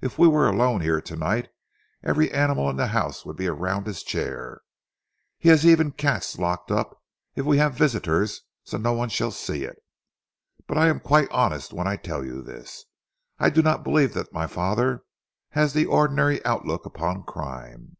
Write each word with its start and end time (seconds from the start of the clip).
If 0.00 0.20
we 0.20 0.28
were 0.28 0.48
alone 0.48 0.82
here 0.82 1.00
to 1.00 1.16
night, 1.16 1.48
every 2.04 2.30
animal 2.30 2.70
in 2.70 2.76
the 2.76 2.86
house 2.86 3.26
would 3.26 3.36
be 3.36 3.48
around 3.48 3.88
his 3.88 4.04
chair. 4.04 4.60
He 5.36 5.48
has 5.48 5.66
even 5.66 5.88
the 5.88 5.92
cats 5.94 6.38
locked 6.38 6.70
up 6.70 7.02
if 7.34 7.44
we 7.44 7.58
have 7.58 7.74
visitors, 7.74 8.42
so 8.62 8.76
that 8.76 8.84
no 8.84 8.92
one 8.92 9.08
shall 9.08 9.32
see 9.32 9.64
it. 9.64 9.82
But 10.68 10.78
I 10.78 10.86
am 10.86 11.00
quite 11.00 11.26
honest 11.32 11.72
when 11.72 11.88
I 11.88 11.96
tell 11.96 12.24
you 12.24 12.40
this 12.40 12.84
I 13.40 13.50
do 13.50 13.60
not 13.60 13.82
believe 13.82 14.14
that 14.14 14.32
my 14.32 14.46
father 14.46 15.02
has 15.48 15.72
the 15.72 15.86
ordinary 15.86 16.38
outlook 16.44 16.86
upon 16.86 17.24
crime. 17.24 17.96